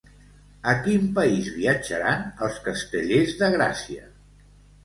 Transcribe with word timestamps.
A 0.71 0.71
quin 0.85 1.03
país 1.19 1.51
viatjaran 1.59 2.25
els 2.47 2.57
castellers 2.71 3.37
de 3.43 3.51
Gràcia? 3.59 4.09